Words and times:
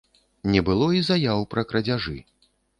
Не 0.53 0.63
было 0.69 0.87
і 1.01 1.03
заяў 1.11 1.45
пра 1.53 1.67
крадзяжы. 1.73 2.19